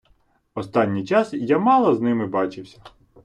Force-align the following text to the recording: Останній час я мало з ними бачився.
Останній 0.55 1.03
час 1.05 1.33
я 1.33 1.59
мало 1.59 1.95
з 1.95 2.01
ними 2.01 2.27
бачився. 2.27 2.81